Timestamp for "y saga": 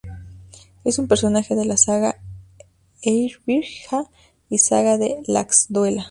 4.49-4.97